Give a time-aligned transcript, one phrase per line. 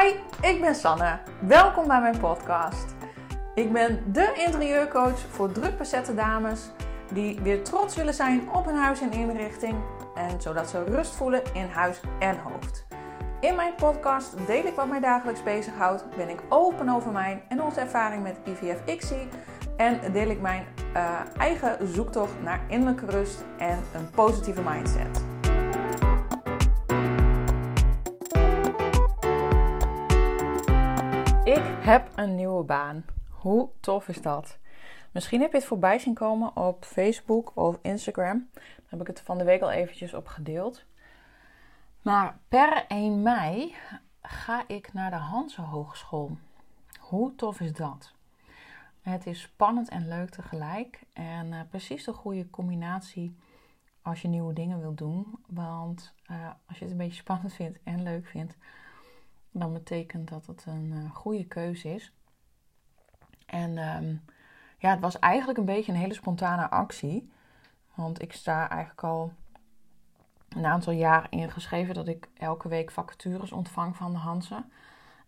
[0.00, 0.14] Hi,
[0.48, 1.18] ik ben Sanne.
[1.46, 2.94] Welkom bij mijn podcast.
[3.54, 6.70] Ik ben de interieurcoach voor druk bezette dames
[7.12, 9.74] die weer trots willen zijn op hun huis en inrichting
[10.14, 12.86] en zodat ze rust voelen in huis en hoofd.
[13.40, 17.62] In mijn podcast deel ik wat mij dagelijks bezighoudt, ben ik open over mijn en
[17.62, 19.28] onze ervaring met IVF-ICSI
[19.76, 20.66] en deel ik mijn
[20.96, 25.33] uh, eigen zoektocht naar innerlijke rust en een positieve mindset.
[31.44, 33.04] Ik heb een nieuwe baan.
[33.30, 34.58] Hoe tof is dat?
[35.10, 38.48] Misschien heb je het voorbij zien komen op Facebook of Instagram.
[38.54, 40.84] Daar heb ik het van de week al eventjes op gedeeld.
[42.02, 43.74] Maar per 1 mei
[44.22, 46.38] ga ik naar de Hanse Hogeschool.
[46.98, 48.12] Hoe tof is dat?
[49.00, 51.00] Het is spannend en leuk tegelijk.
[51.12, 53.36] En uh, precies de goede combinatie
[54.02, 55.44] als je nieuwe dingen wilt doen.
[55.46, 58.56] Want uh, als je het een beetje spannend vindt en leuk vindt,
[59.54, 62.12] dan betekent dat het een uh, goede keuze is.
[63.46, 64.24] En um,
[64.78, 67.32] ja, het was eigenlijk een beetje een hele spontane actie.
[67.94, 69.32] Want ik sta eigenlijk al
[70.48, 74.72] een aantal jaar ingeschreven dat ik elke week vacatures ontvang van de Hansen.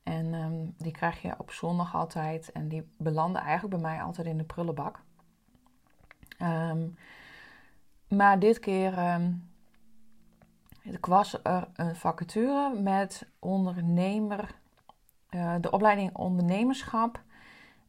[0.03, 2.53] En um, die krijg je op zondag altijd.
[2.53, 5.01] En die belanden eigenlijk bij mij altijd in de prullenbak.
[6.43, 6.97] Um,
[8.09, 9.21] maar dit keer
[10.93, 14.55] ik was er een vacature met ondernemer,
[15.31, 17.21] uh, de opleiding ondernemerschap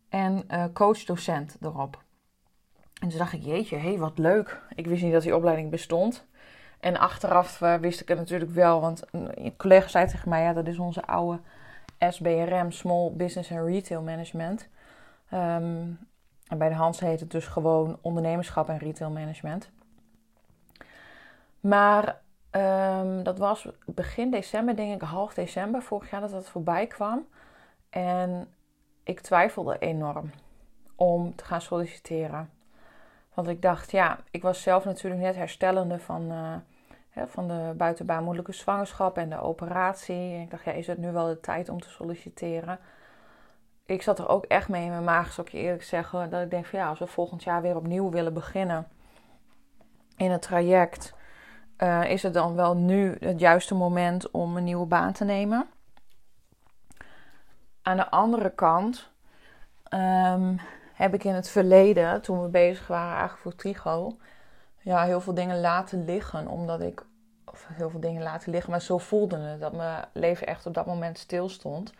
[0.09, 2.03] en uh, coach-docent erop.
[3.01, 4.61] En toen dacht ik, jeetje, hé, hey, wat leuk.
[4.75, 6.25] Ik wist niet dat die opleiding bestond.
[6.79, 10.53] En achteraf uh, wist ik het natuurlijk wel, want een collega zei tegen mij, ja,
[10.53, 11.39] dat is onze oude
[11.99, 14.67] SBRM, Small Business and Retail Management.
[15.33, 15.99] Um,
[16.47, 19.69] en bij de Hans heet het dus gewoon ondernemerschap en retail management.
[21.59, 26.87] Maar um, dat was begin december, denk ik, half december vorig jaar dat dat voorbij
[26.87, 27.27] kwam.
[27.89, 28.53] En
[29.03, 30.31] ik twijfelde enorm
[30.95, 32.49] om te gaan solliciteren.
[33.33, 36.55] Want ik dacht, ja, ik was zelf natuurlijk net herstellende van, uh,
[37.09, 40.33] hè, van de buitenbaarmoedelijke zwangerschap en de operatie.
[40.33, 42.79] En ik dacht, ja, is het nu wel de tijd om te solliciteren?
[43.85, 46.29] Ik zat er ook echt mee in mijn maag, zal ik je eerlijk zeggen.
[46.29, 48.87] Dat ik denk ja, als we volgend jaar weer opnieuw willen beginnen
[50.15, 51.15] in het traject,
[51.77, 55.67] uh, is het dan wel nu het juiste moment om een nieuwe baan te nemen?
[57.81, 59.09] Aan de andere kant
[59.93, 60.59] um,
[60.93, 64.17] heb ik in het verleden, toen we bezig waren eigenlijk voor Trigo,
[64.79, 66.47] ja, heel veel dingen laten liggen.
[66.47, 67.05] Omdat ik,
[67.45, 70.73] of heel veel dingen laten liggen, maar zo voelde het dat mijn leven echt op
[70.73, 71.93] dat moment stil stond.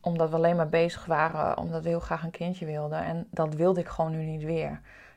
[0.00, 3.04] Omdat we alleen maar bezig waren, omdat we heel graag een kindje wilden.
[3.04, 4.70] En dat wilde ik gewoon nu niet weer.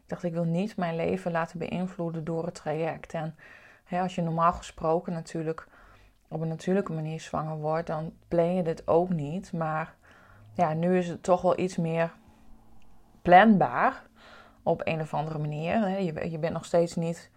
[0.04, 3.14] Ik dacht, ik wil niet mijn leven laten beïnvloeden door het traject.
[3.14, 3.36] En
[3.92, 5.68] als je normaal gesproken natuurlijk
[6.28, 9.54] op een natuurlijke manier zwanger wordt, dan plan je dit ook niet.
[9.54, 9.96] Maar
[10.54, 12.12] ja, nu is het toch wel iets meer
[13.22, 14.04] planbaar
[14.64, 16.00] op een of andere manier.
[16.00, 17.32] Je, je bent nog steeds niet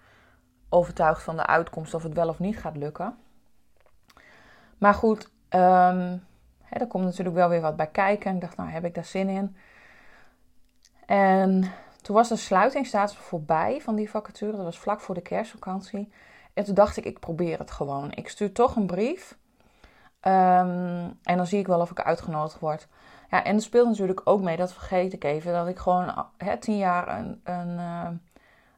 [0.68, 3.16] overtuigd van de uitkomst of het wel of niet gaat lukken.
[4.78, 6.24] Maar goed, um,
[6.62, 8.34] hè, er komt natuurlijk wel weer wat bij kijken.
[8.34, 9.56] Ik dacht, nou heb ik daar zin in?
[11.06, 14.56] En toen was de sluitingsdatum voorbij van die vacature.
[14.56, 16.12] Dat was vlak voor de kerstvakantie.
[16.54, 18.12] En toen dacht ik, ik probeer het gewoon.
[18.12, 19.36] Ik stuur toch een brief.
[20.22, 22.88] Um, en dan zie ik wel of ik uitgenodigd word.
[23.30, 26.26] Ja, en er speelt natuurlijk ook mee, dat vergeet ik even, dat ik gewoon
[26.60, 28.08] tien jaar een, een, uh,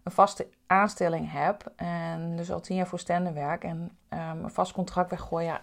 [0.02, 1.72] een vaste aanstelling heb.
[1.76, 5.46] En dus al tien jaar voor standen werk en een vast contract weggooien.
[5.46, 5.60] Ja,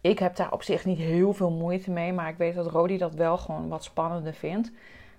[0.00, 2.98] ik heb daar op zich niet heel veel moeite mee, maar ik weet dat Rodi
[2.98, 4.70] dat wel gewoon wat spannender vindt.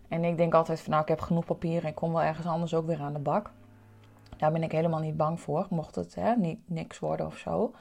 [0.08, 2.48] En ik denk altijd van nou, ik heb genoeg papier en ik kom wel ergens
[2.48, 3.52] anders ook weer aan de bak.
[4.38, 7.74] Daar ben ik helemaal niet bang voor, mocht het hè, niet niks worden of zo.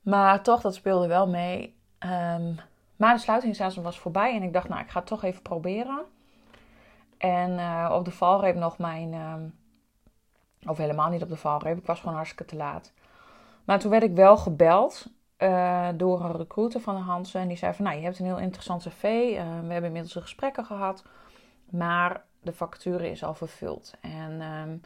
[0.00, 1.76] Maar toch, dat speelde wel mee.
[1.98, 2.58] Um,
[2.96, 6.04] maar de sluitingsdatum was voorbij en ik dacht, nou, ik ga het toch even proberen.
[7.18, 9.12] En uh, op de valreep nog mijn.
[9.12, 9.34] Uh,
[10.66, 12.92] of helemaal niet op de valreep, ik was gewoon hartstikke te laat.
[13.64, 15.06] Maar toen werd ik wel gebeld
[15.38, 17.40] uh, door een recruiter van de Hansen.
[17.40, 19.02] En die zei van, nou, je hebt een heel interessant cv.
[19.66, 21.04] we hebben inmiddels gesprekken gehad.
[21.70, 23.94] Maar de factuur is al vervuld.
[24.00, 24.80] En um,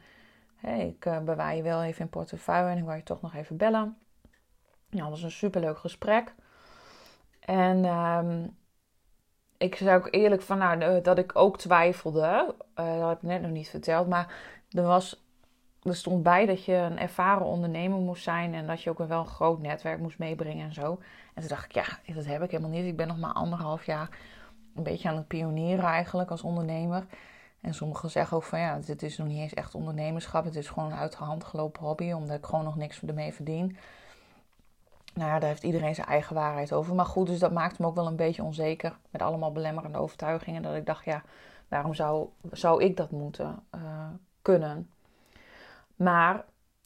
[0.62, 3.56] hey, ik bewaar je wel even in portefeuille en ik wil je toch nog even
[3.56, 3.96] bellen.
[4.90, 6.34] Nou, dat was een superleuk gesprek.
[7.40, 8.56] En um,
[9.56, 12.54] ik zei ook eerlijk van, nou, dat ik ook twijfelde.
[12.80, 14.08] Uh, dat heb ik net nog niet verteld.
[14.08, 14.34] Maar
[14.70, 15.24] er, was,
[15.82, 18.54] er stond bij dat je een ervaren ondernemer moest zijn.
[18.54, 20.98] En dat je ook wel een groot netwerk moest meebrengen en zo.
[21.34, 22.86] En toen dacht ik, ja, dat heb ik helemaal niet.
[22.86, 24.08] Ik ben nog maar anderhalf jaar
[24.74, 27.06] een beetje aan het pionieren eigenlijk als ondernemer.
[27.62, 30.44] En sommigen zeggen ook van, ja, dit is nog niet eens echt ondernemerschap.
[30.44, 32.12] Het is gewoon een uit de hand gelopen hobby.
[32.12, 33.76] Omdat ik gewoon nog niks ermee verdien.
[35.14, 36.94] Nou ja, daar heeft iedereen zijn eigen waarheid over.
[36.94, 38.98] Maar goed, dus dat maakte me ook wel een beetje onzeker.
[39.10, 40.62] Met allemaal belemmerende overtuigingen.
[40.62, 41.22] Dat ik dacht, ja,
[41.68, 44.08] waarom zou, zou ik dat moeten uh,
[44.42, 44.90] kunnen?
[45.96, 46.44] Maar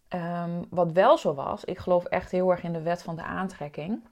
[0.08, 3.22] um, wat wel zo was, ik geloof echt heel erg in de wet van de
[3.22, 4.04] aantrekking.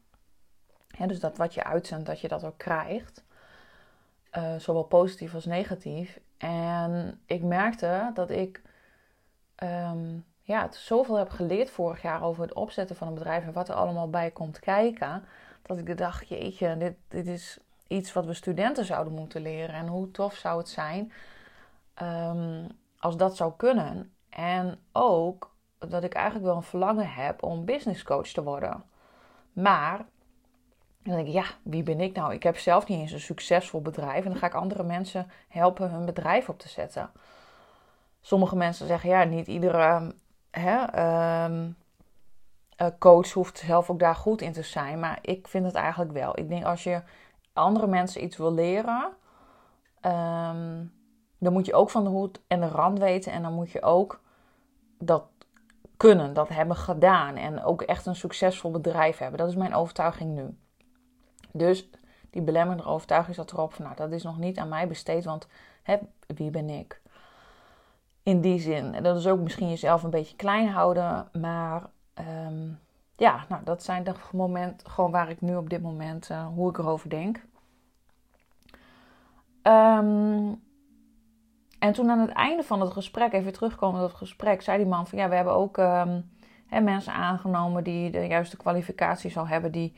[1.07, 3.25] dus dat wat je uitzendt, dat je dat ook krijgt.
[4.33, 6.21] Uh, zowel positief als negatief.
[6.45, 8.63] En ik merkte dat ik
[9.63, 13.69] um, ja, zoveel heb geleerd vorig jaar over het opzetten van een bedrijf en wat
[13.69, 15.25] er allemaal bij komt kijken.
[15.63, 19.75] Dat ik dacht, jeetje, dit, dit is iets wat we studenten zouden moeten leren.
[19.75, 21.13] En hoe tof zou het zijn
[22.03, 22.67] um,
[22.99, 24.15] als dat zou kunnen.
[24.29, 28.85] En ook dat ik eigenlijk wel een verlangen heb om business coach te worden.
[29.53, 30.07] Maar
[31.05, 32.33] dan denk ik, ja, wie ben ik nou?
[32.33, 34.25] Ik heb zelf niet eens een succesvol bedrijf.
[34.25, 37.11] En dan ga ik andere mensen helpen hun bedrijf op te zetten.
[38.21, 40.15] Sommige mensen zeggen, ja, niet iedere
[40.51, 41.71] hè, ehm,
[42.99, 45.01] coach hoeft zelf ook daar goed in te zijn.
[45.01, 46.39] Maar ik vind het eigenlijk wel.
[46.39, 47.03] Ik denk, als je
[47.53, 49.09] andere mensen iets wil leren...
[50.07, 50.93] Um,
[51.39, 53.33] dan moet je ook van de hoed en de rand weten.
[53.33, 54.21] En dan moet je ook
[54.99, 55.25] dat
[55.97, 57.37] kunnen, dat hebben gedaan.
[57.37, 59.39] En ook echt een succesvol bedrijf hebben.
[59.39, 60.57] Dat is mijn overtuiging nu.
[61.57, 61.89] Dus
[62.31, 65.49] die belemmerende overtuiging zat erop van, nou, dat is nog niet aan mij besteed, want
[65.83, 65.97] hè,
[66.27, 67.01] wie ben ik?
[68.23, 68.95] In die zin.
[68.95, 71.83] En dat is ook misschien jezelf een beetje klein houden, maar
[72.15, 72.69] ehm,
[73.17, 76.71] ja, nou, dat zijn de momenten gewoon waar ik nu op dit moment, uh, hoe
[76.71, 77.45] ik erover denk.
[79.63, 80.63] Um,
[81.79, 84.87] en toen aan het einde van het gesprek, even terugkomen op het gesprek, zei die
[84.87, 86.31] man van ja, we hebben ook um,
[86.67, 89.95] hè, mensen aangenomen die de juiste kwalificatie zal hebben, die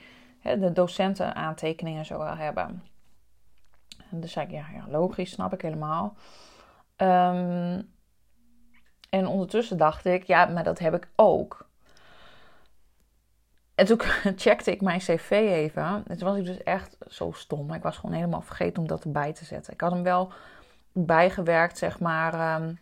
[0.54, 2.82] de docenten aantekeningen zo wel hebben.
[4.10, 6.16] En dus zei ik, ja, logisch, snap ik helemaal.
[6.96, 7.94] Um,
[9.10, 11.68] en ondertussen dacht ik, ja, maar dat heb ik ook.
[13.74, 14.00] En toen
[14.44, 15.82] checkte ik mijn cv even.
[16.06, 17.72] En toen was ik dus echt zo stom.
[17.72, 19.72] Ik was gewoon helemaal vergeten om dat erbij te zetten.
[19.72, 20.32] Ik had hem wel
[20.92, 22.74] bijgewerkt, zeg maar, ehm,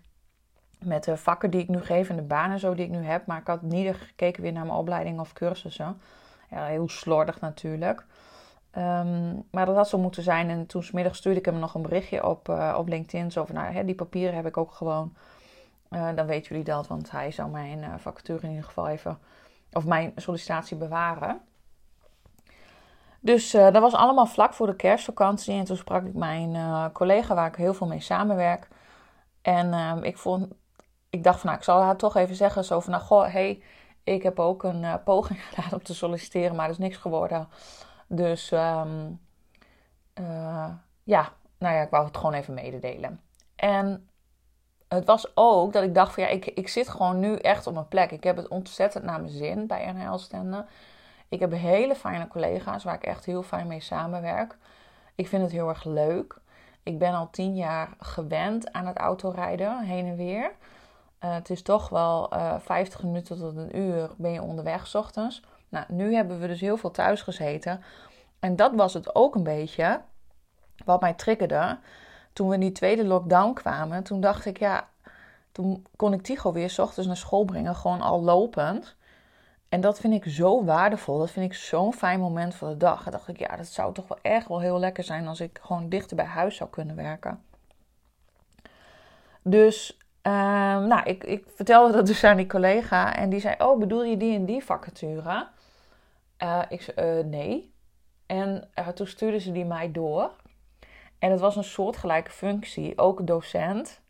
[0.78, 3.26] met de vakken die ik nu geef en de banen zo die ik nu heb.
[3.26, 6.00] Maar ik had niet gekeken weer naar mijn opleiding of cursussen.
[6.54, 8.04] Heel slordig natuurlijk.
[8.70, 10.50] Ehm, maar dat had zo moeten zijn.
[10.50, 13.30] En toen smiddag stuurde ik hem nog een berichtje op, uh, op LinkedIn.
[13.30, 15.14] Zo van, nou, hè, die papieren heb ik ook gewoon.
[15.90, 19.18] Uh, dan weten jullie dat, want hij zou mijn uh, vacature in ieder geval even...
[19.72, 21.40] Of mijn sollicitatie bewaren.
[23.20, 25.54] Dus dat was allemaal vlak voor de kerstvakantie.
[25.54, 26.56] En toen sprak ik mijn
[26.92, 28.68] collega waar ik heel veel mee samenwerk.
[29.44, 30.48] En uh, ik, vond,
[31.10, 32.64] ik dacht van nou, ik zal haar toch even zeggen.
[32.64, 33.62] Zo van nou, goh, hey,
[34.04, 37.48] ik heb ook een eh, poging gedaan om te solliciteren, maar er is niks geworden.
[38.06, 39.20] Dus um,
[41.02, 43.20] ja, nou ja, ik wou het gewoon even mededelen.
[43.56, 44.08] En
[44.88, 47.74] het was ook dat ik dacht van ja, ik, ik zit gewoon nu echt op
[47.74, 48.10] mijn plek.
[48.10, 50.66] Ik heb het ontzettend naar mijn zin bij NHL Stenden.
[51.28, 54.56] Ik heb hele fijne collega's waar ik echt heel fijn mee samenwerk.
[55.14, 56.38] Ik vind het heel erg leuk.
[56.82, 60.52] Ik ben al tien jaar gewend aan het autorijden, heen en weer.
[61.24, 64.86] Uh, het is toch wel uh, eh, 50 minuten tot een uur ben je onderweg
[64.86, 65.42] s ochtends.
[65.68, 67.82] Nou, nu hebben we dus heel veel thuis gezeten.
[68.38, 70.00] En dat was het ook een beetje
[70.84, 71.78] wat mij triggerde.
[72.32, 74.88] Toen we in die tweede lockdown kwamen, toen dacht ik, ja,
[75.52, 78.96] toen kon ik Tigo weer s ochtends naar school brengen, gewoon al lopend.
[79.68, 81.18] En dat vind ik zo waardevol.
[81.18, 83.04] Dat vind ik zo'n fijn moment van de dag.
[83.04, 85.58] En dacht ik, ja, dat zou toch wel echt wel heel lekker zijn als ik
[85.62, 87.42] gewoon dichter bij huis zou kunnen werken.
[89.42, 89.98] Dus,
[90.32, 93.16] ehm, nou, ik, ik vertelde dat dus aan die collega.
[93.16, 95.48] En die zei, oh, bedoel je die en die vacature?
[96.42, 97.74] Uh, ik zei, uh, nee.
[98.26, 100.30] En uh, toen stuurde ze die mij door.
[101.18, 102.98] En het was een soortgelijke functie.
[102.98, 104.02] Ook docent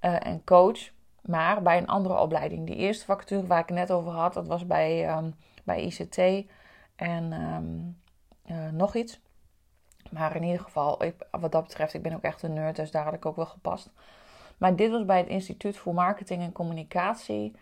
[0.00, 0.90] en coach
[1.20, 2.66] maar bij een andere opleiding.
[2.66, 6.46] Die eerste vacature waar ik het net over had, dat was bij, um, bij ICT
[6.96, 7.32] en
[8.46, 9.20] uh, nog iets.
[10.10, 12.90] Maar in ieder geval, ik, wat dat betreft, ik ben ook echt een nerd, dus
[12.90, 13.90] daar had ik ook wel gepast.
[14.60, 17.54] Maar dit was bij het Instituut voor Marketing en Communicatie.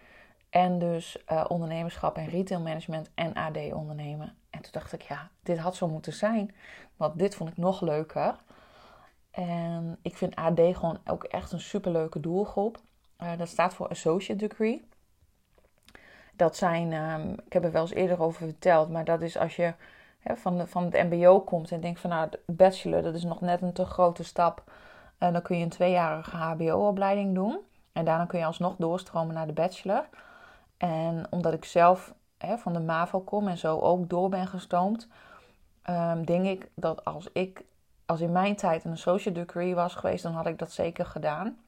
[0.50, 4.34] En dus uh, ondernemerschap en retailmanagement en AD ondernemen.
[4.50, 6.54] En toen dacht ik, ja, dit had zo moeten zijn.
[6.96, 8.36] Want dit vond ik nog leuker.
[9.30, 12.78] En ik vind AD gewoon ook echt een superleuke doelgroep.
[13.22, 14.88] Uh, dat staat voor Associate Degree.
[16.36, 19.56] Dat zijn, um, ik heb er wel eens eerder over verteld, maar dat is als
[19.56, 19.74] je
[20.22, 23.62] van, de, van het MBO komt en denkt van nou, bachelor, dat is nog net
[23.62, 24.62] een te grote stap.
[25.18, 27.58] En dan kun je een tweejarige HBO-opleiding doen.
[27.92, 30.08] En daarna kun je alsnog doorstromen naar de bachelor.
[30.76, 35.08] En omdat ik zelf hè, van de MAVO kom en zo ook door ben gestoomd,
[35.90, 37.64] um, denk ik dat als ik,
[38.06, 41.58] als in mijn tijd een associate degree was geweest, dan had ik dat zeker gedaan.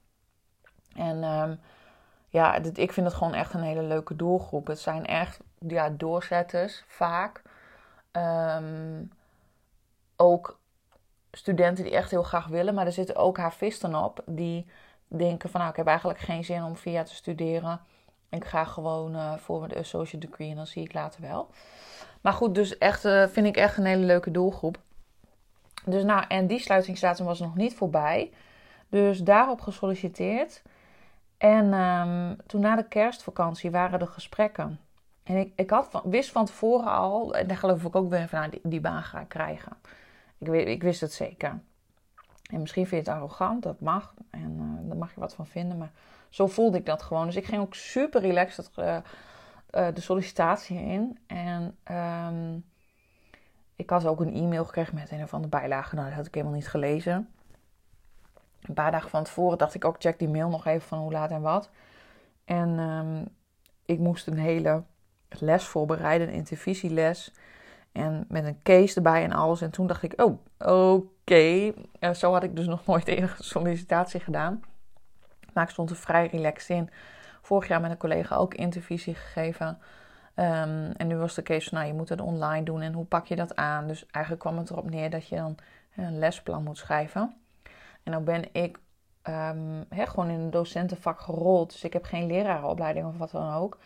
[0.94, 1.60] En um,
[2.28, 4.66] ja, ik vind het gewoon echt een hele leuke doelgroep.
[4.66, 7.42] Het zijn echt ja, doorzetters vaak.
[8.10, 9.04] Ehm,
[10.16, 10.59] ook
[11.32, 14.66] studenten die echt heel graag willen, maar er zitten ook havisten op die
[15.06, 17.80] denken van nou, ik heb eigenlijk geen zin om via te studeren.
[18.28, 21.50] Ik ga gewoon uh, voor de associate degree en dan zie ik later wel.
[22.20, 24.78] Maar goed, dus echt, uh, vind ik echt een hele leuke doelgroep.
[25.84, 28.32] Dus nou, en die sluitingsdatum was nog niet voorbij.
[28.88, 30.62] Dus daarop gesolliciteerd.
[31.38, 34.80] En um, toen na de kerstvakantie waren er gesprekken.
[35.22, 38.38] En ik, ik had wist van tevoren al, en daar geloof ik ook weer van,
[38.38, 39.72] nou, die, die baan ga ik krijgen.
[40.40, 41.60] Ik, ik wist het zeker.
[42.50, 44.14] En misschien vind je het arrogant, dat mag.
[44.30, 45.78] En uh, daar mag je wat van vinden.
[45.78, 45.92] Maar
[46.28, 47.26] zo voelde ik dat gewoon.
[47.26, 51.18] Dus ik ging ook super relaxed uh, uh, de sollicitatie in.
[51.26, 52.64] En um,
[53.76, 55.94] ik had ook een e-mail gekregen met een of andere bijlage.
[55.94, 57.28] Nou, dat had ik helemaal niet gelezen.
[58.60, 61.12] Een paar dagen van tevoren dacht ik ook, check die mail nog even van hoe
[61.12, 61.70] laat en wat.
[62.44, 63.28] En um,
[63.84, 64.82] ik moest een hele
[65.28, 67.34] les voorbereiden, een intervisieles.
[67.92, 69.60] En met een case erbij en alles.
[69.60, 71.72] En toen dacht ik, oh, oké.
[72.14, 74.60] Zo had ik dus nog nooit enige sollicitatie gedaan.
[75.52, 76.90] Maar ik stond er vrij relaxed in.
[77.42, 79.78] Vorig jaar met een collega ook intervisie gegeven.
[80.34, 82.80] Um, en nu was de case van, nou, je moet het online doen.
[82.80, 83.86] En hoe pak je dat aan?
[83.86, 85.56] Dus eigenlijk kwam het erop neer dat je dan
[85.96, 87.34] een lesplan moet schrijven.
[88.02, 88.78] En dan ben ik
[89.28, 91.72] um, gewoon in een docentenvak gerold.
[91.72, 93.78] Dus ik heb geen lerarenopleiding of wat dan ook.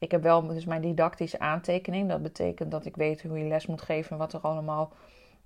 [0.00, 2.08] Ik heb wel dus mijn didactische aantekening.
[2.08, 4.92] Dat betekent dat ik weet hoe je les moet geven en wat er allemaal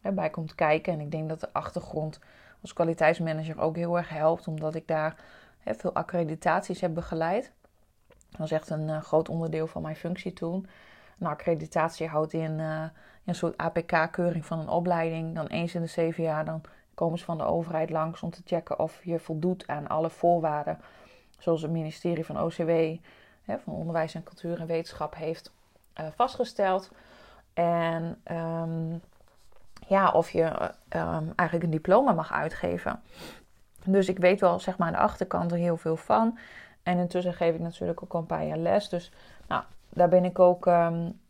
[0.00, 0.92] bij komt kijken.
[0.92, 2.20] En ik denk dat de achtergrond
[2.60, 5.16] als kwaliteitsmanager ook heel erg helpt, omdat ik daar
[5.64, 7.52] veel accreditaties heb begeleid.
[8.08, 10.66] Dat was echt een uh, groot onderdeel van mijn functie toen.
[11.22, 12.84] Accreditatie houdt in uh,
[13.24, 15.34] een soort APK-keuring van een opleiding.
[15.34, 16.60] Dan eens in de zeven jaar dan
[16.94, 20.78] komen ze van de overheid langs om te checken of je voldoet aan alle voorwaarden.
[21.38, 22.70] Zoals het ministerie van OCW
[23.46, 25.52] van Onderwijs en Cultuur en Wetenschap heeft
[26.00, 26.90] uh, vastgesteld.
[27.54, 29.00] En um,
[29.88, 30.44] ja, of je
[30.88, 33.02] um, eigenlijk een diploma mag uitgeven.
[33.84, 36.38] Dus ik weet wel, zeg maar, aan de achterkant er heel veel van.
[36.82, 38.88] En intussen geef ik natuurlijk ook al een paar jaar les.
[38.88, 39.12] Dus
[39.46, 40.66] nou, daar ben ik ook.
[40.66, 41.20] Um,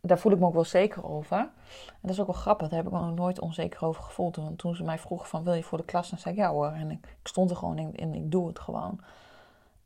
[0.00, 1.38] daar voel ik me ook wel zeker over.
[1.38, 2.68] En dat is ook wel grappig.
[2.68, 4.38] Daar heb ik me nog nooit onzeker over gevoeld.
[4.56, 6.10] Toen ze mij vroegen van wil je voor de klas?
[6.10, 6.70] Dan zei ik ja hoor.
[6.70, 9.00] En ik, ik stond er gewoon in en ik doe het gewoon.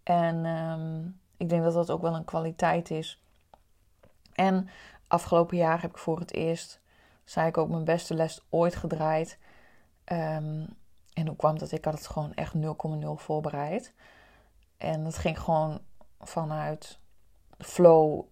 [0.04, 3.22] En um, ik denk dat dat ook wel een kwaliteit is.
[4.32, 4.68] En
[5.06, 6.80] afgelopen jaar heb ik voor het eerst,
[7.24, 9.38] zei ik ook, mijn beste les ooit gedraaid.
[10.12, 10.66] Um,
[11.14, 11.72] en hoe kwam dat?
[11.72, 12.60] Ik had het gewoon echt 0,0
[13.14, 13.92] voorbereid.
[14.76, 15.80] En dat ging gewoon
[16.20, 16.98] vanuit
[17.58, 18.24] flow.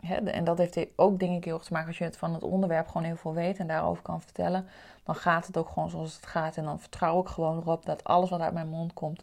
[0.00, 2.34] Hè, en dat heeft ook denk ik heel erg te maken als je het van
[2.34, 4.66] het onderwerp gewoon heel veel weet en daarover kan vertellen.
[5.04, 6.56] Dan gaat het ook gewoon zoals het gaat.
[6.56, 9.22] En dan vertrouw ik gewoon erop dat alles wat uit mijn mond komt,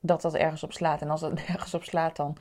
[0.00, 1.02] dat dat ergens op slaat.
[1.02, 2.36] En als dat ergens op slaat, dan.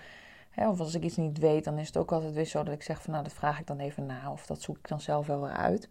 [0.49, 2.73] Hè, of als ik iets niet weet, dan is het ook altijd weer zo dat
[2.73, 4.31] ik zeg van nou, dat vraag ik dan even na.
[4.31, 5.89] Of dat zoek ik dan zelf wel weer uit.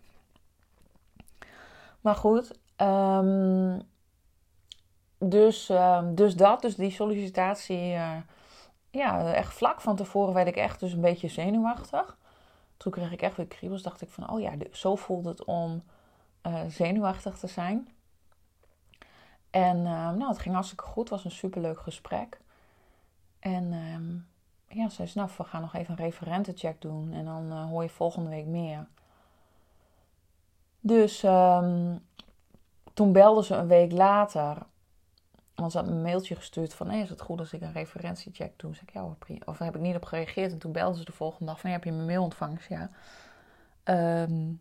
[2.00, 2.58] Maar goed.
[2.76, 3.82] Um,
[5.18, 7.92] dus, um, dus dat, dus die sollicitatie.
[7.92, 8.16] Uh,
[8.90, 12.16] ja, echt vlak van tevoren werd ik echt dus een beetje zenuwachtig.
[12.76, 13.82] Toen kreeg ik echt weer kriebels.
[13.82, 15.82] Dacht ik van, oh ja, zo voelt het om
[16.46, 17.88] uh, zenuwachtig te zijn.
[19.58, 21.02] En uh, nou, het ging hartstikke goed.
[21.02, 22.40] Het was een superleuk gesprek.
[23.38, 27.12] En uh, ja, ze zei, nou, we gaan nog even een referentencheck doen.
[27.12, 28.86] En dan uh, hoor je volgende week meer.
[30.80, 32.06] Dus um,
[32.94, 34.56] toen belde ze een week later.
[35.54, 36.90] Want ze had me een mailtje gestuurd van...
[36.90, 38.74] Hey, is het goed als ik een referentiecheck doe?
[38.74, 40.52] Zeg ik, ja Of heb ik niet op gereageerd.
[40.52, 41.70] En toen belde ze de volgende dag van...
[41.70, 42.60] heb je mijn mail ontvangen?
[42.68, 42.90] Ja.
[44.22, 44.60] Um,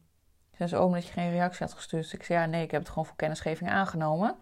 [0.55, 2.03] ze zei, oh, omdat je geen reactie had gestuurd.
[2.03, 4.35] Dus ik zei, ja, nee, ik heb het gewoon voor kennisgeving aangenomen.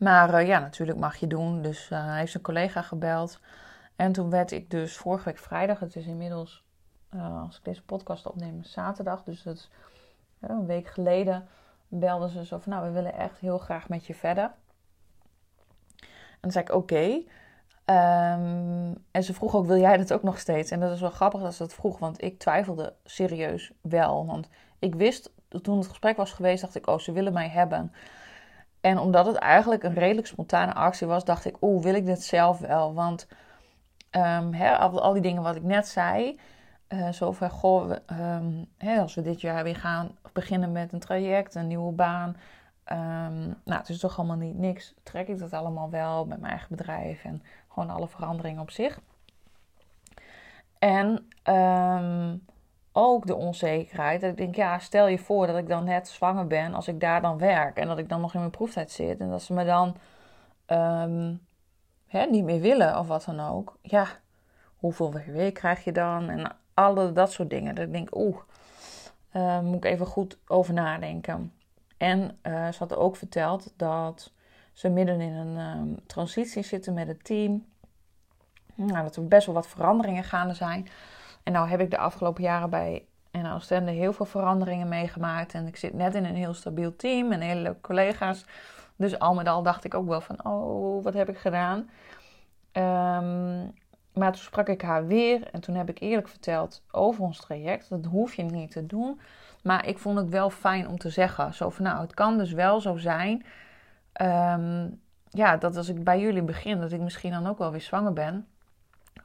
[0.00, 1.62] Maar uh, ja, natuurlijk mag je doen.
[1.62, 3.40] Dus uh, hij heeft zijn collega gebeld.
[3.96, 6.64] En toen werd ik dus vorige week vrijdag, het is inmiddels,
[7.14, 9.22] uh, als ik deze podcast opneem, zaterdag.
[9.22, 9.70] Dus dat is
[10.40, 11.48] een week geleden.
[11.88, 14.50] Belden ze zo van, nou, we willen echt heel graag met je verder.
[16.04, 17.22] En toen zei ik, oké.
[17.84, 20.70] Um, en ze vroeg ook, wil jij dat ook nog steeds?
[20.70, 24.26] En dat is wel grappig dat ze dat vroeg, want ik twijfelde serieus wel.
[24.26, 27.92] Want ik wist, toen het gesprek was geweest, dacht ik, oh, ze willen mij hebben.
[28.80, 32.22] En omdat het eigenlijk een redelijk spontane actie was, dacht ik, oeh, wil ik dit
[32.22, 32.94] zelf wel?
[32.94, 33.28] Want
[34.50, 36.38] hè, al, die dingen wat ik net zei,
[36.88, 37.92] uh, zo van, goh,
[38.78, 42.36] hè, als we dit jaar weer gaan beginnen met een traject, een nieuwe baan.
[42.92, 44.94] Um, nou, het is toch allemaal niet niks.
[45.02, 49.00] Trek ik dat allemaal wel met mijn eigen bedrijf en gewoon alle veranderingen op zich.
[50.78, 51.28] En
[52.92, 54.20] ook de onzekerheid.
[54.20, 57.00] Dat ik denk, ja, stel je voor dat ik dan net zwanger ben als ik
[57.00, 57.76] daar dan werk.
[57.76, 59.20] En dat ik dan nog in mijn proeftijd zit.
[59.20, 59.96] En dat ze me dan
[60.66, 61.40] um,
[62.06, 63.78] hè, niet meer willen of wat dan ook.
[63.82, 64.06] Ja,
[64.76, 66.28] hoeveel WW krijg je dan?
[66.28, 67.74] En alle dat soort dingen.
[67.74, 68.36] Dat ik denk, oeh,
[69.32, 71.52] uh, moet ik even goed over nadenken.
[71.96, 74.32] En uh, ze had ook verteld dat
[74.72, 77.64] ze midden in een um, transitie zitten met het team.
[78.74, 80.88] Nou, dat er best wel wat veranderingen gaande zijn.
[81.50, 85.54] En nou heb ik de afgelopen jaren bij en Oostende heel veel veranderingen meegemaakt.
[85.54, 88.44] En ik zit net in een heel stabiel team en hele leuke collega's.
[88.96, 91.78] Dus al met al dacht ik ook wel van, oh, wat heb ik gedaan?
[92.72, 93.72] Um,
[94.12, 97.88] maar toen sprak ik haar weer en toen heb ik eerlijk verteld over ons traject.
[97.88, 99.20] Dat hoef je niet te doen.
[99.62, 101.54] Maar ik vond het wel fijn om te zeggen.
[101.54, 103.44] Zo van, nou, het kan dus wel zo zijn.
[104.22, 107.80] Um, ja, dat als ik bij jullie begin, dat ik misschien dan ook wel weer
[107.80, 108.46] zwanger ben.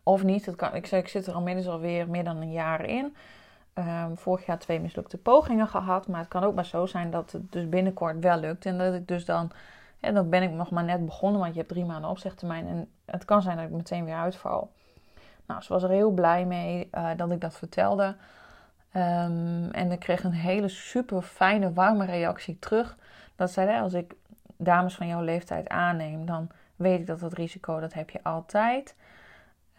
[0.08, 0.46] Of niet.
[0.46, 3.16] Dat ik ik zit er al alweer meer dan een jaar in.
[3.74, 6.08] Um, vorig jaar twee mislukte pogingen gehad.
[6.08, 8.66] Maar het kan ook maar zo zijn dat het dus binnenkort wel lukt.
[8.66, 9.52] En dat ik dus dan.
[10.00, 12.68] En dan ben ik nog maar net begonnen, want je hebt drie maanden opzegtermijn.
[12.68, 14.72] En het kan zijn dat ik meteen weer uitval.
[15.46, 18.16] Nou, ze was er heel blij mee uh, dat ik dat vertelde.
[18.96, 22.98] Um, en ik kreeg een hele super fijne, warme reactie terug.
[23.36, 24.16] Dat zei, als ik
[24.58, 28.96] dames van jouw leeftijd aanneem, dan weet ik dat het risico, dat heb je altijd.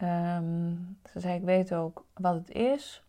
[0.03, 3.03] Um, ze zei, ik weet ook wat het is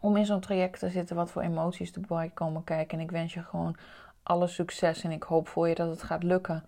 [0.00, 2.98] om in zo'n traject te zitten, wat voor emoties erbij komen kijken.
[2.98, 3.76] En ik wens je gewoon
[4.22, 6.64] alle succes en ik hoop voor je dat het gaat lukken.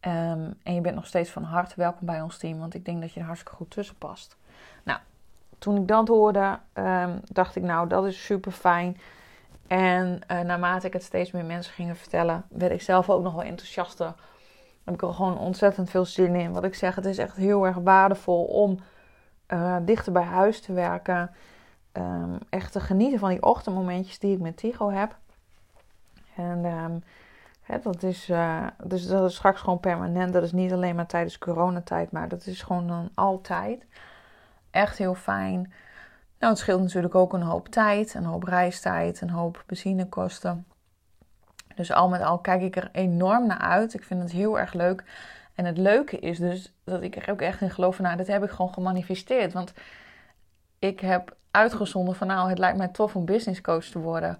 [0.00, 3.00] Um, en je bent nog steeds van harte welkom bij ons team, want ik denk
[3.00, 4.36] dat je er hartstikke goed tussen past.
[4.82, 4.98] Nou,
[5.58, 8.98] toen ik dat hoorde, um, dacht ik, nou, dat is super fijn.
[9.66, 13.34] En uh, naarmate ik het steeds meer mensen gingen vertellen, werd ik zelf ook nog
[13.34, 14.14] wel enthousiaster.
[14.84, 16.52] Heb ik er gewoon ontzettend veel zin in.
[16.52, 18.78] Wat ik zeg, het is echt heel erg waardevol om
[19.48, 21.30] uh, dichter bij huis te werken.
[21.92, 25.16] Um, echt te genieten van die ochtendmomentjes die ik met Tigo heb.
[26.36, 27.02] En um,
[27.62, 30.32] hè, dat, is, uh, dus dat is straks gewoon permanent.
[30.32, 33.86] Dat is niet alleen maar tijdens coronatijd, maar dat is gewoon dan altijd.
[34.70, 35.72] Echt heel fijn.
[36.38, 40.66] Nou, het scheelt natuurlijk ook een hoop tijd, een hoop reistijd, een hoop benzinekosten.
[41.74, 43.94] Dus al met al kijk ik er enorm naar uit.
[43.94, 45.04] Ik vind het heel erg leuk.
[45.54, 48.26] En het leuke is dus dat ik er ook echt in geloof van, nou, dat
[48.26, 49.52] heb ik gewoon gemanifesteerd.
[49.52, 49.72] Want
[50.78, 54.38] ik heb uitgezonden van, nou, het lijkt mij tof om business coach te worden.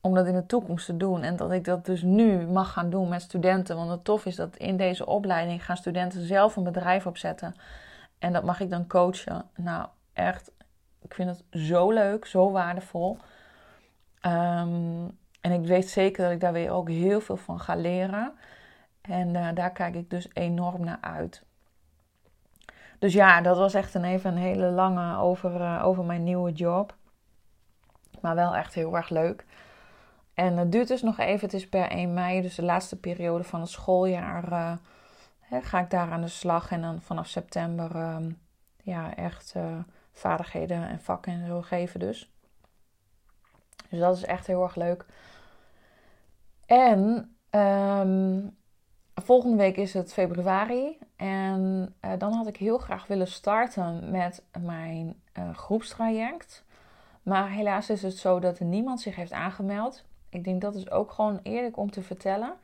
[0.00, 1.22] Om dat in de toekomst te doen.
[1.22, 3.76] En dat ik dat dus nu mag gaan doen met studenten.
[3.76, 7.54] Want het tof is dat in deze opleiding gaan studenten zelf een bedrijf opzetten.
[8.18, 9.44] En dat mag ik dan coachen.
[9.56, 10.50] Nou, echt,
[11.02, 13.18] ik vind het zo leuk, zo waardevol.
[14.26, 18.32] Um, en ik weet zeker dat ik daar weer ook heel veel van ga leren.
[19.00, 21.42] En uh, daar kijk ik dus enorm naar uit.
[22.98, 26.52] Dus ja, dat was echt een, even een hele lange over, uh, over mijn nieuwe
[26.52, 26.94] job.
[28.20, 29.44] Maar wel echt heel erg leuk.
[30.34, 31.40] En het duurt dus nog even.
[31.40, 34.78] Het is per 1 mei, dus de laatste periode van het schooljaar.
[35.40, 36.70] Hè, ga ik daar aan de slag.
[36.70, 38.16] En dan vanaf september uh,
[38.82, 39.54] ja, echt
[40.12, 42.32] vaardigheden en vakken en zo geven dus.
[43.88, 45.06] Dus dat is echt heel erg leuk.
[46.66, 48.56] En um,
[49.14, 50.98] volgende week is het februari.
[51.16, 56.64] En uh, dan had ik heel graag willen starten met mijn uh, groepstraject.
[57.22, 60.04] Maar helaas is het zo dat er niemand zich heeft aangemeld.
[60.28, 62.54] Ik denk dat is ook gewoon eerlijk om te vertellen.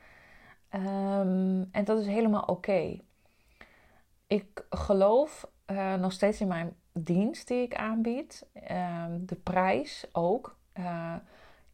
[0.75, 2.99] Um, en dat is helemaal oké.
[4.27, 8.47] Ik geloof uh, nog steeds in mijn dienst die ik aanbied.
[8.53, 10.57] Um, de prijs ook.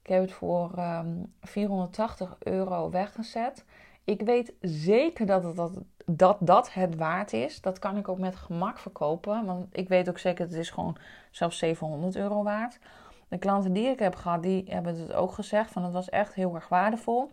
[0.08, 1.08] Ik heb het voor um, ehm,
[1.42, 3.66] 480 euro weggezet.
[4.04, 5.72] Ik weet zeker dat, het, dat,
[6.06, 7.62] dat dat het waard is.
[7.62, 9.46] Dat kan ik ook met gemak verkopen.
[9.46, 10.98] Want ik weet ook zeker dat het is gewoon
[11.32, 12.80] zelfs 700 euro waard.
[13.28, 15.72] De klanten die ik heb gehad, die hebben het ook gezegd.
[15.72, 17.32] Van het was echt heel erg waardevol.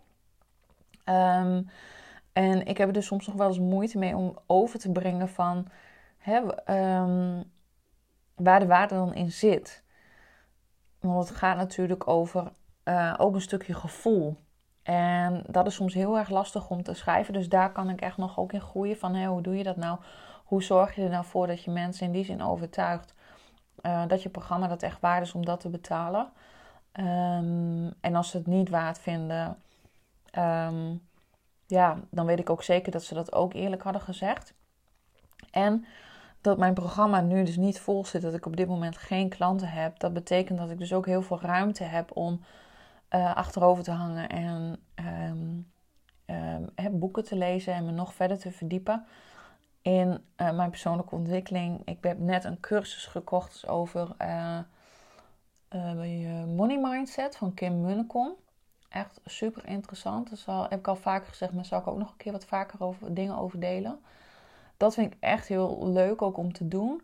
[1.05, 1.69] Um,
[2.33, 5.29] en ik heb er dus soms nog wel eens moeite mee om over te brengen
[5.29, 5.67] van
[6.19, 6.37] hè,
[7.01, 7.45] um,
[8.35, 9.83] waar de waarde dan in zit.
[11.01, 12.53] Want het gaat natuurlijk over
[12.85, 14.37] uh, ook een stukje gevoel.
[14.83, 17.33] En dat is soms heel erg lastig om te schrijven.
[17.33, 18.99] Dus daar kan ik echt nog ook in groeien.
[18.99, 19.99] Van hoe doe je dat nou?
[20.45, 23.15] Hoe zorg je er nou voor dat je mensen in die zin overtuigt
[23.83, 26.33] uh, dat je programma dat echt waard is om dat te betalen?
[26.93, 29.57] Um, en als ze het niet waard vinden,
[30.39, 31.03] um,
[31.67, 34.55] ja, dan weet ik ook zeker dat ze dat ook eerlijk hadden gezegd.
[35.51, 35.87] En
[36.41, 39.69] dat mijn programma nu dus niet vol zit, dat ik op dit moment geen klanten
[39.69, 39.99] heb.
[39.99, 42.41] Dat betekent dat ik dus ook heel veel ruimte heb om
[43.15, 45.73] uh, achterover te hangen en um,
[46.77, 49.07] um, boeken te lezen en me nog verder te verdiepen
[49.83, 51.83] in uh, mijn persoonlijke ontwikkeling.
[51.85, 54.59] Ik heb net een cursus gekocht dus over uh,
[56.47, 58.33] money mindset van Kim Munnekom.
[58.89, 60.45] Echt super interessant.
[60.47, 62.83] Dat heb ik al vaker gezegd, maar zal ik ook nog een keer wat vaker
[62.83, 64.01] over dingen over delen.
[64.77, 67.03] Dat vind ik echt heel leuk ook om te doen.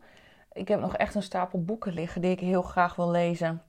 [0.53, 3.63] Ik heb nog echt een stapel boeken liggen die ik heel graag wil lezen.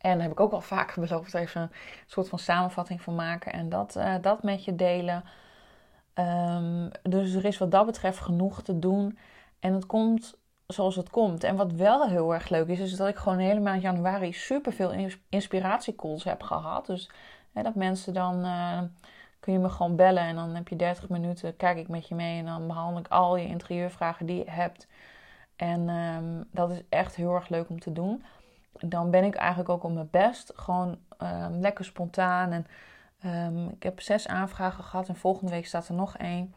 [0.00, 1.70] En daar heb ik ook al vaak beloofd even een
[2.06, 5.24] soort van samenvatting van maken en dat, uh, dat met je delen.
[6.14, 9.18] Um, dus er is wat dat betreft genoeg te doen.
[9.60, 11.44] En het komt zoals het komt.
[11.44, 14.72] En wat wel heel erg leuk is, is dat ik gewoon hele maand januari super
[14.72, 16.86] veel inspiratiecalls heb gehad.
[16.86, 17.10] Dus
[17.52, 18.80] hè, dat mensen dan uh,
[19.40, 22.14] kun je me gewoon bellen en dan heb je 30 minuten, kijk ik met je
[22.14, 24.88] mee en dan behandel ik al je interieurvragen die je hebt.
[25.56, 28.24] En um, dat is echt heel erg leuk om te doen.
[28.78, 30.52] Dan ben ik eigenlijk ook op mijn best.
[30.54, 32.52] Gewoon um, lekker spontaan.
[32.52, 32.66] En
[33.24, 36.54] um, ik heb zes aanvragen gehad en volgende week staat er nog één.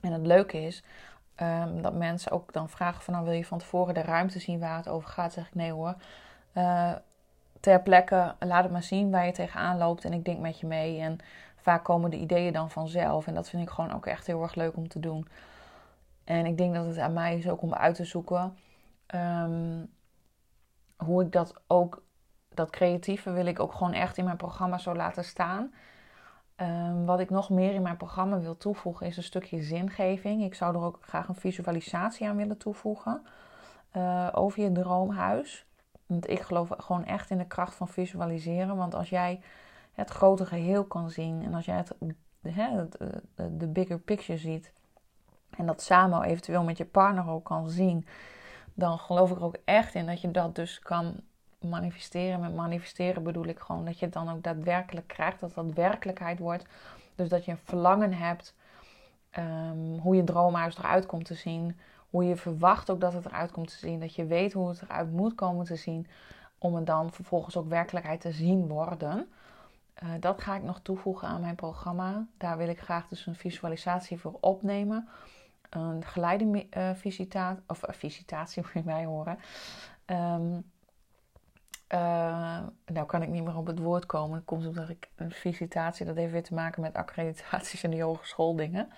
[0.00, 0.84] En het leuke is
[1.42, 3.14] um, dat mensen ook dan vragen van...
[3.14, 5.32] Nou, wil je van tevoren de ruimte zien waar het over gaat?
[5.32, 5.94] zeg ik nee hoor.
[6.54, 6.92] Uh,
[7.60, 10.04] ter plekke, laat het maar zien waar je tegenaan loopt.
[10.04, 11.00] En ik denk met je mee.
[11.00, 11.18] En
[11.56, 13.26] vaak komen de ideeën dan vanzelf.
[13.26, 15.28] En dat vind ik gewoon ook echt heel erg leuk om te doen.
[16.24, 18.56] En ik denk dat het aan mij is ook om uit te zoeken...
[21.04, 22.02] hoe ik dat ook,
[22.48, 25.72] dat creatieve wil ik ook gewoon echt in mijn programma zo laten staan.
[26.56, 30.42] Um, wat ik nog meer in mijn programma wil toevoegen is een stukje zingeving.
[30.42, 33.22] Ik zou er ook graag een visualisatie aan willen toevoegen
[33.96, 35.66] uh, over je droomhuis.
[36.06, 38.76] Want ik geloof gewoon echt in de kracht van visualiseren.
[38.76, 39.40] Want als jij
[39.92, 42.96] het grote geheel kan zien en als jij het,
[43.58, 44.72] de bigger picture ziet
[45.50, 48.06] en dat samen eventueel met je partner ook kan zien,
[48.80, 51.20] dan geloof ik er ook echt in dat je dat dus kan
[51.60, 52.40] manifesteren.
[52.40, 56.38] Met manifesteren bedoel ik gewoon dat je het dan ook daadwerkelijk krijgt, dat dat werkelijkheid
[56.38, 56.66] wordt.
[57.14, 58.54] Dus dat je een verlangen hebt
[59.38, 61.78] um, hoe je droomhuis eruit komt te zien.
[62.10, 64.00] Hoe je verwacht ook dat het eruit komt te zien.
[64.00, 66.06] Dat je weet hoe het eruit moet komen te zien.
[66.58, 69.28] Om het dan vervolgens ook werkelijkheid te zien worden.
[70.02, 72.26] Uh, dat ga ik nog toevoegen aan mijn programma.
[72.38, 75.08] Daar wil ik graag dus een visualisatie voor opnemen
[75.70, 79.38] een geleide visitatie, of visitatie moet je mij horen.
[80.06, 80.70] Um,
[82.86, 84.36] nou kan ik niet meer op het woord komen.
[84.36, 88.02] Dat komt omdat ik een visitatie, dat heeft weer te maken met accreditaties en die
[88.02, 88.88] hogeschooldingen.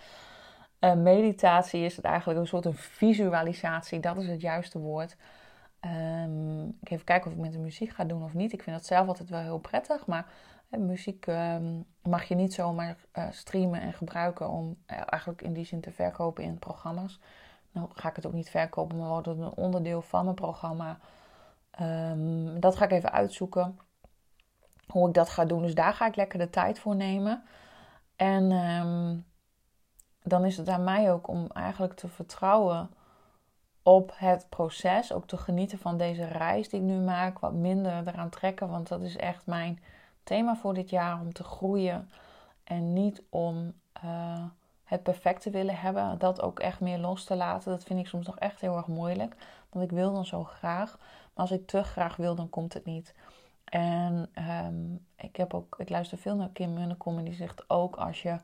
[0.96, 5.16] Meditatie is het eigenlijk een soort een visualisatie, dat is het juiste woord.
[5.80, 8.52] Um, ik even kijken of ik met de muziek ga doen of niet.
[8.52, 10.26] Ik vind dat zelf altijd wel heel prettig, maar
[10.80, 15.64] muziek ehm, mag je niet zomaar uh, streamen en gebruiken om uh, eigenlijk in die
[15.64, 17.20] zin te verkopen in programma's.
[17.72, 20.98] Nou ga ik het ook niet verkopen, maar wordt het een onderdeel van mijn programma.
[21.80, 23.78] Um, dat ga ik even uitzoeken.
[24.86, 25.62] Hoe ik dat ga doen.
[25.62, 27.42] Dus daar ga ik lekker de tijd voor nemen.
[28.16, 29.24] En um,
[30.22, 32.90] dan is het aan mij ook om eigenlijk te vertrouwen
[33.82, 35.12] op het proces.
[35.12, 37.38] Ook te genieten van deze reis die ik nu maak.
[37.38, 39.82] Wat minder eraan trekken, want dat is echt mijn
[40.24, 42.10] thema voor dit jaar om te groeien
[42.64, 43.72] en niet om
[44.04, 44.44] uh,
[44.84, 46.18] het perfect te willen hebben.
[46.18, 47.70] Dat ook echt meer los te laten.
[47.70, 49.36] Dat vind ik soms nog echt heel erg moeilijk.
[49.70, 50.98] Want ik wil dan zo graag.
[50.98, 53.14] Maar als ik te graag wil, dan komt het niet.
[53.64, 54.30] En
[54.64, 58.22] um, ik, heb ook, ik luister veel naar Kim Munnekom en die zegt ook als
[58.22, 58.38] je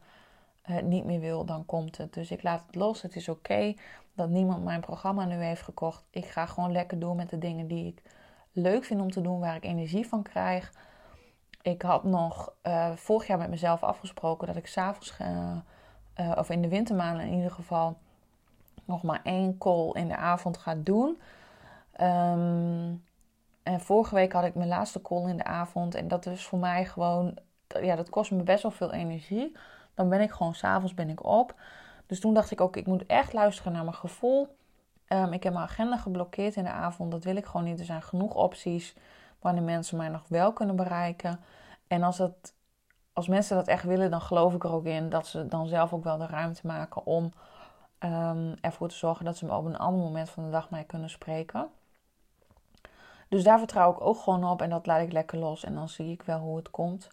[0.62, 2.14] het niet meer wil, dan komt het.
[2.14, 3.02] Dus ik laat het los.
[3.02, 3.74] Het is oké
[4.14, 6.04] dat niemand mijn programma nu heeft gekocht.
[6.10, 8.02] Ik ga gewoon lekker door met de dingen die ik
[8.52, 10.72] leuk vind om te doen, waar ik energie van krijg.
[11.68, 16.62] Ik had nog uh, vorig jaar met mezelf afgesproken dat ik s'avonds, uh, of in
[16.62, 17.96] de wintermaanden in ieder geval,
[18.84, 21.20] nog maar één call in de avond ga doen.
[22.00, 23.04] Um,
[23.62, 25.94] en vorige week had ik mijn laatste call in de avond.
[25.94, 27.38] En dat is voor mij gewoon,
[27.80, 29.56] ja, dat kost me best wel veel energie.
[29.94, 31.54] Dan ben ik gewoon, s'avonds ben ik op.
[32.06, 34.56] Dus toen dacht ik ook, ik moet echt luisteren naar mijn gevoel.
[35.08, 37.10] Um, ik heb mijn agenda geblokkeerd in de avond.
[37.10, 37.78] Dat wil ik gewoon niet.
[37.78, 38.94] Er zijn genoeg opties
[39.40, 41.40] wanneer mensen mij nog wel kunnen bereiken.
[41.86, 42.54] En als, het,
[43.12, 45.92] als mensen dat echt willen, dan geloof ik er ook in dat ze dan zelf
[45.92, 47.32] ook wel de ruimte maken om
[48.04, 50.84] um, ervoor te zorgen dat ze me op een ander moment van de dag mij
[50.84, 51.68] kunnen spreken.
[53.28, 55.88] Dus daar vertrouw ik ook gewoon op en dat laat ik lekker los en dan
[55.88, 57.10] zie ik wel hoe het komt.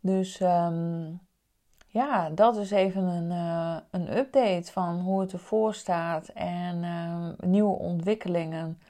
[0.00, 1.20] Dus um,
[1.86, 7.48] ja, dat is even een, uh, een update van hoe het ervoor staat en uh,
[7.48, 8.80] nieuwe ontwikkelingen.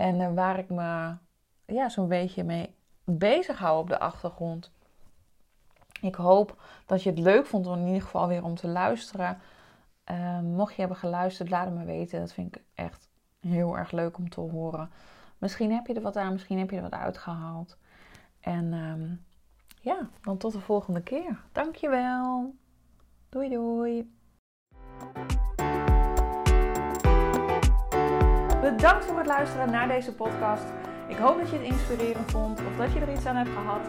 [0.00, 1.16] En uh, waar ik me
[1.66, 4.72] ja, zo'n beetje mee bezig hou op de achtergrond.
[6.00, 9.38] Ik hoop dat je het leuk vond om in ieder geval weer om te luisteren.
[10.04, 12.20] Ehm, mocht je hebben geluisterd, laat het me weten.
[12.20, 13.08] Dat vind ik echt
[13.40, 14.90] heel erg leuk om te horen.
[15.38, 17.78] Misschien heb je er wat aan, misschien heb je er wat uitgehaald.
[18.40, 19.24] En um,
[19.80, 21.40] ja, dan tot de volgende keer.
[21.52, 22.54] Dankjewel.
[23.28, 24.19] Doei doei.
[28.80, 30.64] Bedankt voor het luisteren naar deze podcast.
[31.08, 33.80] Ik hoop dat je het inspirerend vond of dat je er iets aan hebt gehad.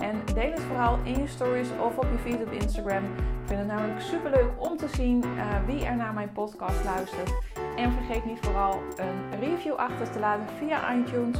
[0.00, 3.04] En deel het vooral in je stories of op je feed op Instagram.
[3.04, 6.84] Ik vind het namelijk super leuk om te zien uh, wie er naar mijn podcast
[6.84, 7.32] luistert.
[7.76, 11.38] En vergeet niet vooral een review achter te laten via iTunes.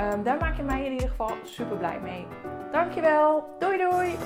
[0.00, 2.26] Um, daar maak je mij in ieder geval super blij mee.
[2.72, 3.56] Dankjewel.
[3.58, 4.16] Doei doei.